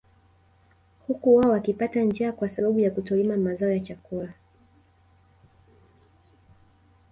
[1.07, 4.33] Huku wao wakipata njaa kwa sababu ya kutolima mazao ya chakula